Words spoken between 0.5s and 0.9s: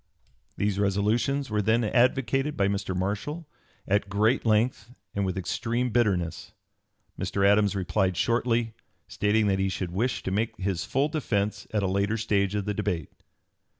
]These